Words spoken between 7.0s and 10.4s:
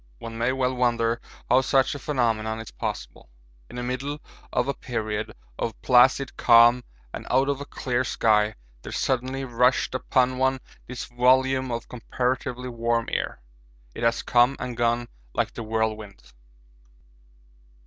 and out of a clear sky there suddenly rushed upon